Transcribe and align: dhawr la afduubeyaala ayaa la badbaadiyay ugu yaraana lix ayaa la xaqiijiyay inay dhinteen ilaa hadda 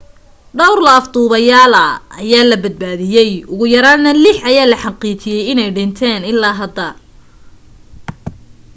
dhawr 0.57 0.77
la 0.85 0.91
afduubeyaala 0.99 1.83
ayaa 2.21 2.49
la 2.51 2.57
badbaadiyay 2.63 3.31
ugu 3.53 3.65
yaraana 3.75 4.09
lix 4.23 4.37
ayaa 4.49 4.71
la 4.71 4.77
xaqiijiyay 4.83 5.43
inay 5.51 5.69
dhinteen 5.75 6.21
ilaa 6.31 6.55
hadda 6.61 6.87